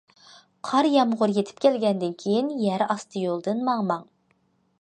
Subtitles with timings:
[0.69, 4.13] قارا يامغۇر يېتىپ كەلگەندىن كېيىن: يەر ئاستى يولىدىن ماڭماڭ.